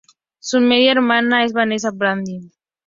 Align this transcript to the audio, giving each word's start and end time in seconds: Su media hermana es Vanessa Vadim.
Su 0.39 0.59
media 0.61 0.93
hermana 0.93 1.45
es 1.45 1.53
Vanessa 1.53 1.91
Vadim. 1.93 2.49